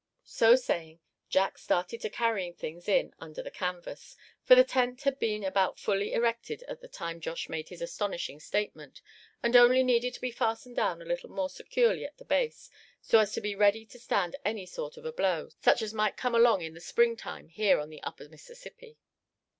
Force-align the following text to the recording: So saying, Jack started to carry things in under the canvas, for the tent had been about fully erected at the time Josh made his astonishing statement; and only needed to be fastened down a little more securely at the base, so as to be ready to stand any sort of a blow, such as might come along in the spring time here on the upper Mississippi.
So 0.25 0.55
saying, 0.55 0.99
Jack 1.29 1.59
started 1.59 2.01
to 2.01 2.09
carry 2.09 2.51
things 2.53 2.87
in 2.87 3.13
under 3.19 3.43
the 3.43 3.51
canvas, 3.51 4.17
for 4.43 4.55
the 4.55 4.63
tent 4.63 5.01
had 5.03 5.19
been 5.19 5.43
about 5.43 5.77
fully 5.79 6.13
erected 6.13 6.63
at 6.63 6.81
the 6.81 6.87
time 6.87 7.21
Josh 7.21 7.47
made 7.47 7.69
his 7.69 7.83
astonishing 7.83 8.39
statement; 8.39 9.03
and 9.43 9.55
only 9.55 9.83
needed 9.83 10.15
to 10.15 10.19
be 10.19 10.31
fastened 10.31 10.75
down 10.75 11.03
a 11.03 11.05
little 11.05 11.29
more 11.29 11.51
securely 11.51 12.03
at 12.03 12.17
the 12.17 12.25
base, 12.25 12.71
so 12.99 13.19
as 13.19 13.31
to 13.33 13.41
be 13.41 13.53
ready 13.53 13.85
to 13.85 13.99
stand 13.99 14.35
any 14.43 14.65
sort 14.65 14.97
of 14.97 15.05
a 15.05 15.13
blow, 15.13 15.51
such 15.61 15.83
as 15.83 15.93
might 15.93 16.17
come 16.17 16.33
along 16.33 16.63
in 16.63 16.73
the 16.73 16.81
spring 16.81 17.15
time 17.15 17.47
here 17.49 17.79
on 17.79 17.91
the 17.91 18.01
upper 18.01 18.27
Mississippi. 18.27 18.97